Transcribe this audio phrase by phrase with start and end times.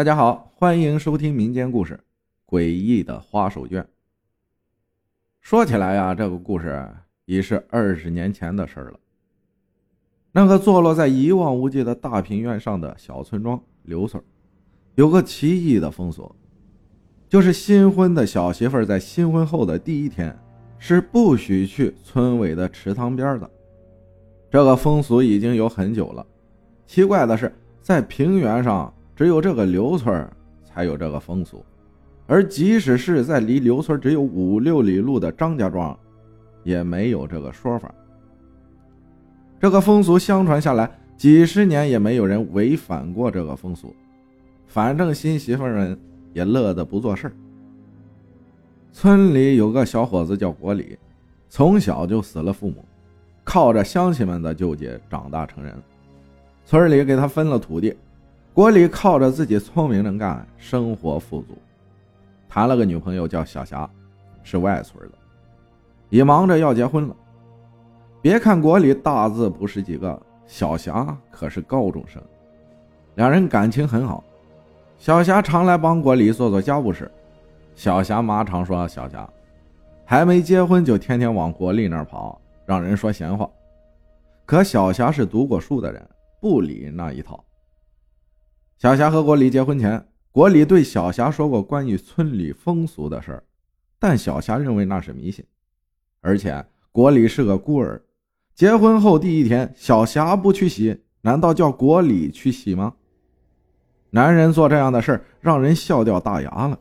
[0.00, 2.00] 大家好，欢迎收听民间故事
[2.50, 3.82] 《诡异的花手绢》。
[5.42, 6.90] 说起来呀，这个故事
[7.26, 8.98] 已是二十年前的事了。
[10.32, 14.24] 那个坐落在一望无际的大平原上的小村庄刘村，
[14.94, 16.34] 有个奇异的风俗，
[17.28, 20.34] 就是新婚的小媳妇在新婚后的第一天
[20.78, 23.50] 是不许去村尾的池塘边的。
[24.50, 26.26] 这个风俗已经有很久了。
[26.86, 28.90] 奇怪的是，在平原上。
[29.20, 30.26] 只有这个刘村
[30.64, 31.62] 才有这个风俗，
[32.26, 35.94] 而即使是在离刘村只有五六里路的张家庄，
[36.62, 37.94] 也没有这个说法。
[39.60, 43.94] 这个风俗相传下来几十年，也没有人违反过这个风俗。
[44.66, 46.00] 反正新媳妇们
[46.32, 47.30] 也乐得不做事
[48.90, 50.98] 村里有个小伙子叫国礼，
[51.50, 52.82] 从小就死了父母，
[53.44, 55.74] 靠着乡亲们的救济长大成人。
[56.64, 57.94] 村里给他分了土地。
[58.52, 61.56] 国里靠着自己聪明能干，生活富足，
[62.48, 63.88] 谈了个女朋友叫小霞，
[64.42, 65.14] 是外村的，
[66.08, 67.14] 也忙着要结婚了。
[68.20, 72.20] 别看国里大字不识几个，小霞可是高中生，
[73.14, 74.22] 两人感情很好。
[74.98, 77.10] 小霞常来帮国里做做家务事，
[77.76, 79.26] 小霞妈常说小霞
[80.04, 83.48] 还没结婚就天天往国里那儿跑，让人说闲话。
[84.44, 86.04] 可小霞是读过书的人，
[86.40, 87.42] 不理那一套。
[88.80, 93.42] 小霞和国礼结婚前，国礼对小霞说过关于村里风俗的事儿，
[93.98, 95.44] 但小霞认为那是迷信。
[96.22, 98.00] 而且国礼是个孤儿，
[98.54, 102.94] 结婚后第一天，小霞不去洗，难道叫国礼去洗吗？
[104.08, 106.78] 男人做这样的事儿，让人笑掉大牙了。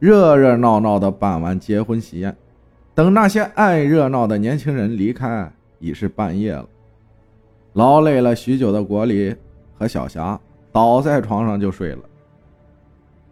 [0.00, 2.36] 热热闹闹的办完结婚喜宴，
[2.92, 5.48] 等那些爱热闹的年轻人离开，
[5.78, 6.68] 已是半夜了。
[7.74, 9.32] 劳累了许久的国礼。
[9.84, 10.40] 和小霞
[10.72, 11.98] 倒在床上就睡了。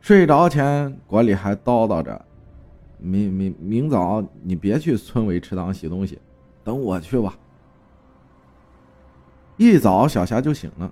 [0.00, 2.20] 睡着前，国里还叨叨着
[2.98, 6.18] ：“明明明早你别去村委池塘洗东西，
[6.64, 7.38] 等我去吧。”
[9.58, 10.90] 一早，小霞就醒了，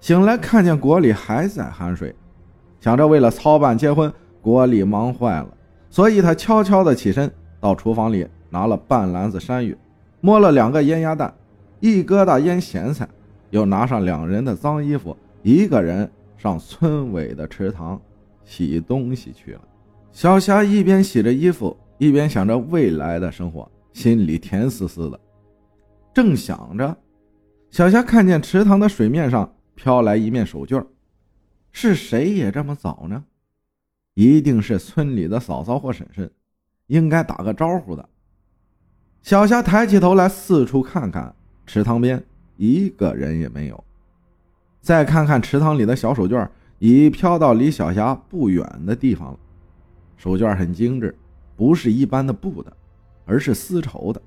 [0.00, 2.14] 醒来看见国里还在酣睡，
[2.80, 4.10] 想着为了操办结婚，
[4.40, 5.48] 国里忙坏了，
[5.90, 7.30] 所以他悄悄的起身
[7.60, 9.76] 到厨房里拿了半篮子山芋，
[10.22, 11.34] 摸了两个腌鸭蛋，
[11.80, 13.06] 一疙瘩腌咸菜。
[13.52, 18.00] 又拿上两人的脏衣服，一个人上村尾的池塘
[18.44, 19.60] 洗东西去了。
[20.10, 25.20] 小霞一边洗着衣服，一边想着未来的生活，心里甜丝丝的。
[26.14, 26.96] 正想着，
[27.70, 30.82] 小霞看见池塘的水面上飘来一面手绢
[31.72, 33.22] 是谁也这么早呢？
[34.14, 36.30] 一定是村里的嫂嫂或婶婶，
[36.86, 38.08] 应该打个招呼的。
[39.20, 41.34] 小霞抬起头来，四处看看
[41.66, 42.24] 池塘边。
[42.56, 43.84] 一个人也没有。
[44.80, 46.48] 再看看池塘里的小手绢，
[46.78, 49.38] 已飘到离小霞不远的地方了。
[50.16, 51.16] 手绢很精致，
[51.56, 52.72] 不是一般的布的，
[53.24, 54.20] 而是丝绸的。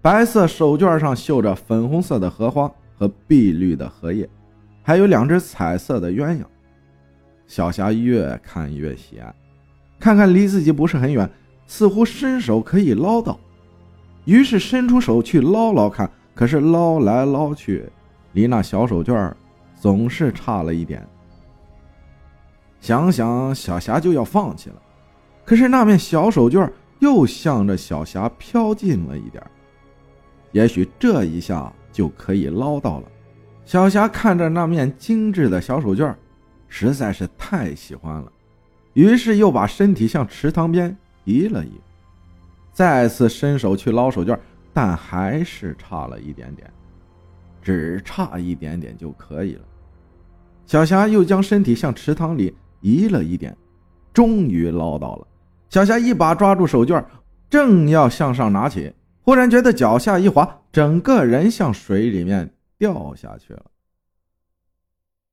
[0.00, 4.28] 白色手绢上绣着粉红色的荷花和碧绿的荷叶，
[4.82, 6.44] 还有两只彩色的鸳鸯。
[7.46, 9.34] 小霞越看越喜爱，
[9.98, 11.28] 看看离自己不是很远，
[11.66, 13.38] 似乎伸手可以捞到，
[14.24, 16.10] 于是伸出手去捞捞看。
[16.36, 17.84] 可是捞来捞去，
[18.32, 19.32] 离那小手绢
[19.74, 21.04] 总是差了一点。
[22.78, 24.76] 想想小霞就要放弃了，
[25.46, 29.42] 可是那面小手绢又向着小霞飘近了一点，
[30.52, 33.08] 也许这一下就可以捞到了。
[33.64, 36.14] 小霞看着那面精致的小手绢，
[36.68, 38.30] 实在是太喜欢了，
[38.92, 41.72] 于是又把身体向池塘边移了移，
[42.74, 44.38] 再次伸手去捞手绢。
[44.76, 46.70] 但还是差了一点点，
[47.62, 49.64] 只差一点点就可以了。
[50.66, 53.56] 小霞又将身体向池塘里移了一点，
[54.12, 55.26] 终于捞到了。
[55.70, 57.02] 小霞一把抓住手绢，
[57.48, 58.92] 正要向上拿起，
[59.22, 63.64] 忽然觉得脚下一滑，整个人向水里面掉下去了。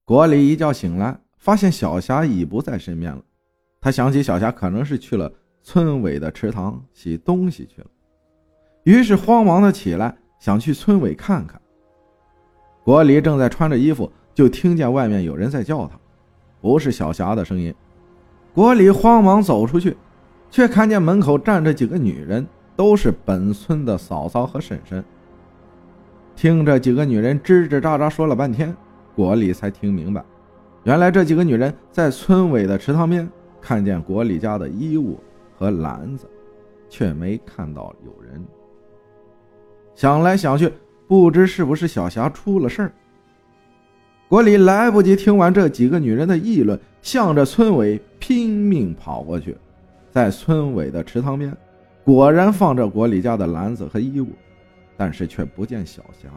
[0.05, 3.21] 国里一觉醒来，发现小霞已不在身边了。
[3.81, 5.29] 他想起小霞可能是去了
[5.61, 7.87] 村尾的池塘洗东西去了。
[8.83, 11.59] 于是慌忙的起来，想去村委看看。
[12.83, 15.97] 国里正在穿着衣服，就听见外面有人在叫他，
[16.59, 17.73] 不是小霞的声音。
[18.53, 19.95] 国里慌忙走出去，
[20.51, 22.45] 却看见门口站着几个女人，
[22.75, 25.03] 都是本村的嫂嫂和婶婶。
[26.35, 28.75] 听着几个女人吱吱喳喳说了半天，
[29.15, 30.21] 国里才听明白，
[30.83, 33.29] 原来这几个女人在村委的池塘边
[33.61, 35.17] 看见国里家的衣物
[35.57, 36.29] 和篮子，
[36.89, 38.43] 却没看到有人。
[40.03, 40.69] 想来想去，
[41.07, 42.91] 不知是不是小霞出了事儿。
[44.27, 49.55] 国里来不及听完这几个女人的议论，向着村委拼命跑过去。
[50.11, 51.55] 在村委的池塘边，
[52.03, 54.27] 果然放着国里家的篮子和衣物，
[54.97, 56.27] 但是却不见小霞。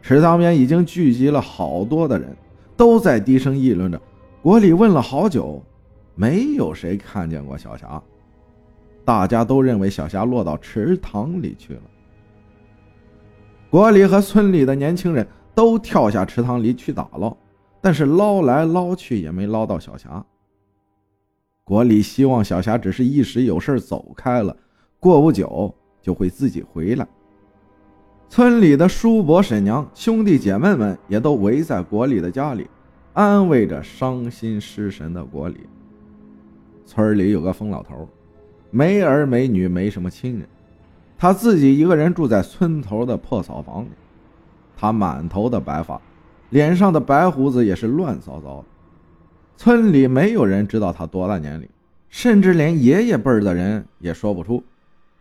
[0.00, 2.34] 池塘边已经聚集了好多的人，
[2.74, 4.00] 都在低声议论着。
[4.40, 5.62] 国里问了好久，
[6.14, 8.02] 没有谁看见过小霞。
[9.04, 11.82] 大家都认为小霞落到池塘里去了。
[13.70, 15.24] 国里和村里的年轻人
[15.54, 17.32] 都跳下池塘里去打捞，
[17.80, 20.24] 但是捞来捞去也没捞到小霞。
[21.62, 24.56] 国里希望小霞只是一时有事走开了，
[24.98, 25.72] 过不久
[26.02, 27.06] 就会自己回来。
[28.28, 32.68] 村里的叔伯、婶娘、兄弟姐妹们也都围在国里的家里，
[33.12, 35.60] 安慰着伤心失神的国里。
[36.84, 38.08] 村里有个疯老头，
[38.72, 40.48] 没儿没女，没什么亲人，
[41.20, 43.88] 他自己一个人住在村头的破草房里。
[44.74, 46.00] 他满头的白发，
[46.48, 48.64] 脸上的白胡子也是乱糟糟的。
[49.58, 51.68] 村里没有人知道他多大年龄，
[52.08, 54.64] 甚至连爷爷辈儿的人也说不出，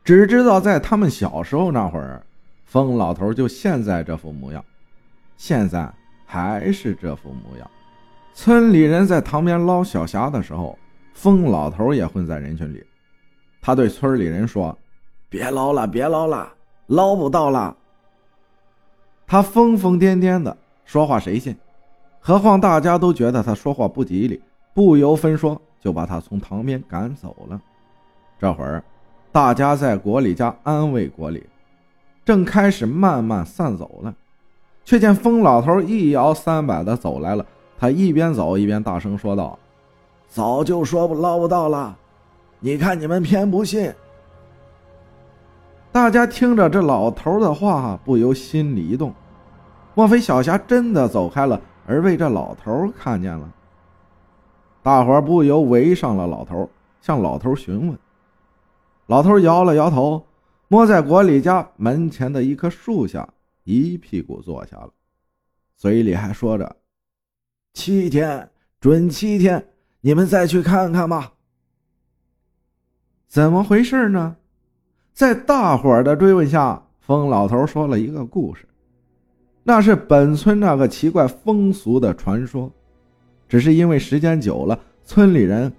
[0.01, 2.23] 只知道在他们小时候那会儿。
[2.63, 4.63] 疯老头就现在这副模样，
[5.35, 5.91] 现在
[6.25, 7.69] 还是这副模样。
[8.33, 10.77] 村里人在塘边捞小霞的时候，
[11.13, 12.81] 疯老头也混在人群里。
[13.59, 14.77] 他对村里人说
[15.29, 16.51] ：“别捞了，别捞了，
[16.87, 17.75] 捞不到了。”
[19.27, 21.55] 他疯疯癫癫的说话，谁信？
[22.19, 24.41] 何况大家都觉得他说话不吉利，
[24.73, 27.61] 不由分说就把他从塘边赶走了。
[28.39, 28.83] 这会儿，
[29.31, 31.45] 大家在国里家安慰国里。
[32.25, 34.13] 正开始慢慢散走了，
[34.83, 37.45] 却见疯老头一摇三摆的走来了。
[37.77, 39.57] 他一边走一边大声说道
[40.27, 41.97] ：“早就说不捞不到了，
[42.59, 43.93] 你看你们偏不信。”
[45.91, 49.13] 大家听着这老头的话，不由心里一动。
[49.95, 53.53] 莫非小霞真的走开了，而被这老头看见了？
[54.81, 56.69] 大伙不由围上了老头，
[57.01, 57.97] 向老头询问。
[59.07, 60.25] 老头摇了摇头。
[60.71, 63.27] 摸在国里家门前的一棵树下，
[63.63, 64.91] 一屁股坐下了，
[65.75, 66.75] 嘴里还说着
[67.73, 69.67] ：“七天准七天，
[70.01, 71.33] 你们再去看看吧。”
[73.27, 74.37] 怎么回事呢？
[75.19, 78.65] 在大伙的追问下，疯老头说了一个故事，
[79.63, 82.71] 那是本村那个奇怪风俗的传说，
[83.45, 85.69] 只是因为时间久了，村里人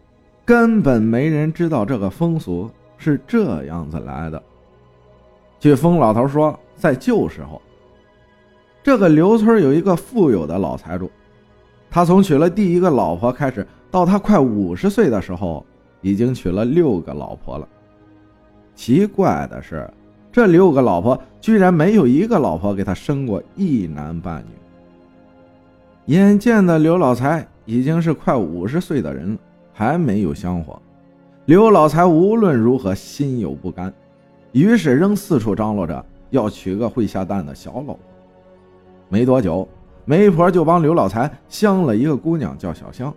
[0.44, 4.42] 根本没人知道这个风俗是这样子来的。
[5.58, 7.62] 据疯老头说，在旧时候，
[8.82, 11.10] 这个刘村有一个富有的老财主，
[11.90, 15.64] 他从娶了第一个老婆开始，到他快五十岁的时候，
[16.02, 17.66] 已经娶了六个老婆了。
[18.80, 19.86] 奇怪的是，
[20.32, 26.14] 这六个老婆居然没有一个老婆给他生过一男半女。
[26.14, 29.38] 眼见的刘老财已经是快五十岁的人了，
[29.74, 30.80] 还没有香火，
[31.44, 33.92] 刘老财无论如何心有不甘。
[34.52, 37.98] 于是仍四处张罗着要娶个会下蛋的小老婆。
[39.10, 39.68] 没多久，
[40.06, 43.12] 媒婆就帮刘老财相了一个姑娘，叫小香。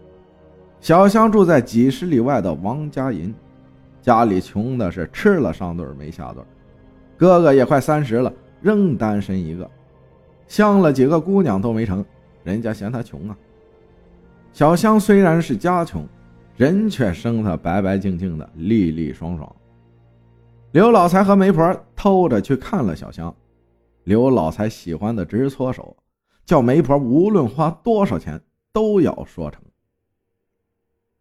[0.82, 3.34] 小香住在几十里外的王家营，
[4.04, 6.46] 家里穷的是吃了上顿没下顿。
[7.16, 9.70] 哥哥也快三十了，仍单身一个，
[10.46, 12.04] 相了几个姑娘都没成，
[12.44, 13.38] 人家嫌他穷啊。
[14.52, 16.06] 小香虽然是家穷，
[16.58, 19.56] 人却生得白白净净的，利利爽爽。
[20.74, 23.34] 刘老财和媒婆偷着去看了小香，
[24.04, 25.96] 刘老财喜欢的直搓手，
[26.46, 28.42] 叫媒婆无论花多少钱
[28.74, 29.62] 都要说成。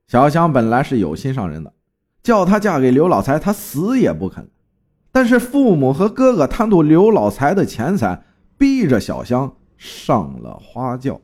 [0.08, 1.72] 小香本来是有心上人的，
[2.22, 4.48] 叫她嫁给刘老财，她死也不肯。
[5.10, 8.22] 但是父母和哥哥贪图刘老财的钱财，
[8.56, 11.20] 逼着小香上了花轿。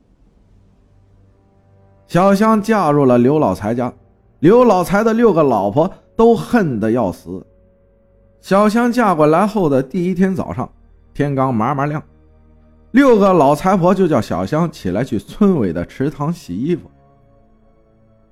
[2.06, 3.92] 小香嫁入了刘老财家，
[4.40, 7.46] 刘老财的六个老婆都恨得要死。
[8.40, 10.70] 小香嫁过来后的第一天早上，
[11.14, 12.02] 天刚麻麻亮，
[12.90, 16.90] 六个老财婆就叫小香起来去村委的池塘洗衣服。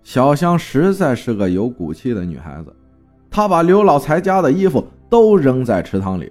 [0.06, 2.72] 小香实在是个有骨气的女孩子，
[3.28, 6.30] 她把刘老财家的衣服都扔在池塘里，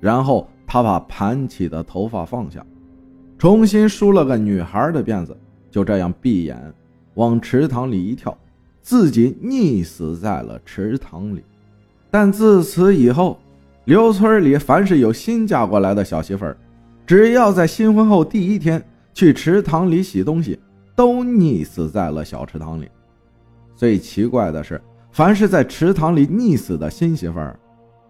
[0.00, 2.66] 然后她把盘起的头发放下，
[3.38, 5.34] 重新梳了个女孩的辫子，
[5.70, 6.60] 就这样闭眼
[7.14, 8.36] 往池塘里一跳，
[8.82, 11.44] 自己溺死在了池塘里。
[12.10, 13.38] 但自此以后，
[13.84, 16.56] 刘村里凡是有新嫁过来的小媳妇儿，
[17.06, 20.58] 只要在新婚后第一天去池塘里洗东西，
[20.96, 22.88] 都溺死在了小池塘里。
[23.74, 27.58] 最奇怪的是，凡是在池塘里溺死的新媳妇儿，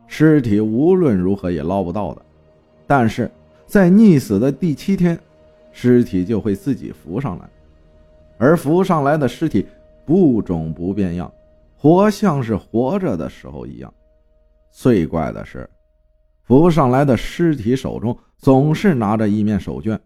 [0.07, 2.23] 尸体无论如何也捞不到的。
[2.87, 3.31] 但是
[3.67, 5.19] 在溺死的第七天，
[5.73, 7.49] 尸体就会自己浮上来，
[8.37, 9.67] 而浮上来的尸体
[10.05, 11.33] 不肿不变样，
[11.77, 13.93] 活像是活着的时候一样。
[14.71, 15.69] 最怪的是，
[16.43, 19.99] 浮上来的尸体手中总是拿着一面手绢，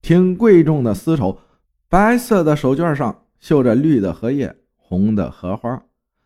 [0.00, 1.36] 挺贵重的丝绸，
[1.88, 4.54] 白色的手绢上绣着绿的荷叶、
[4.88, 5.82] 红的荷花，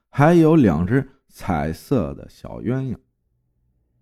[0.09, 2.97] 还有两只彩色的小鸳鸯。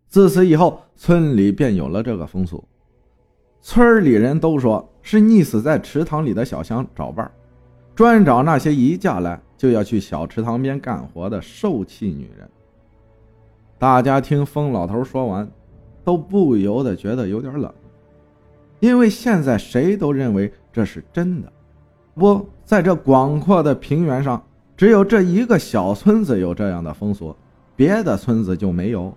[0.06, 2.62] 自此以后，村里便有了这个风俗。
[3.62, 7.30] 村里人都说是溺死在池塘里的小香找伴
[7.94, 12.46] 专找那些一嫁来就要去小池塘边干活的受气女人。
[13.78, 15.50] 大家听疯老头说完，
[16.04, 17.72] 都不由得觉得有点冷，
[18.78, 21.50] 因为现在谁都认为这是真的。
[22.14, 24.42] 不，在这广阔的平原上，
[24.80, 27.36] 只有这一个小村子有这样的风俗，
[27.76, 29.14] 别的村子就没有。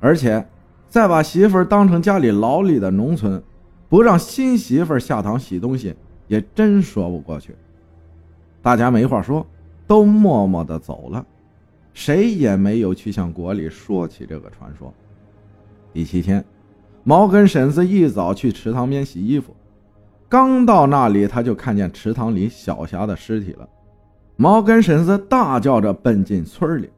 [0.00, 0.42] 而且，
[0.88, 3.42] 再把媳妇当成家里劳力的农村，
[3.90, 5.94] 不让新媳妇下堂洗东西，
[6.28, 7.54] 也真说不过去。
[8.62, 9.46] 大家没话说，
[9.86, 11.26] 都默默的走了，
[11.92, 14.90] 谁也没有去向国里说起这个传说。
[15.92, 16.42] 第七天，
[17.02, 19.54] 毛根婶子一早去池塘边洗衣服，
[20.26, 23.68] 刚到那里，他就看见池塘里小霞的尸体了。
[24.36, 26.90] 毛根婶子大叫着奔进村里，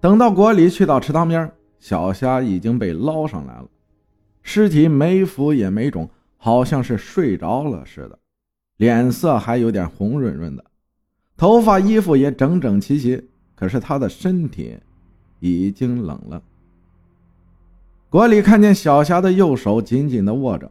[0.00, 1.50] 等到国里去到池塘边。
[1.80, 3.66] 小虾已经被捞上来了，
[4.42, 8.18] 尸体没腐也没肿，好像是睡着了似的，
[8.78, 10.64] 脸色还有点红润润的，
[11.36, 14.76] 头发衣服也整整齐齐，可是他的身体
[15.38, 16.42] 已经冷了。
[18.10, 20.68] 国里看见小霞的右手紧紧地握着，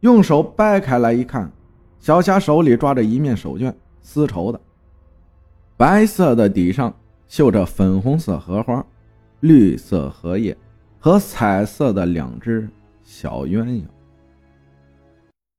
[0.00, 1.50] 用手掰开来一看，
[1.98, 4.60] 小霞手里抓着一面手绢，丝绸的，
[5.82, 6.94] 白色的底上
[7.26, 8.86] 绣着粉红色荷花。
[9.40, 10.56] 绿色荷叶
[11.00, 12.68] 和彩色的两只
[13.02, 13.82] 小鸳鸯。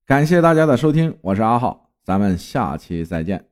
[0.06, 3.44] 感谢大家的收听，我是阿浩，咱们下期再见。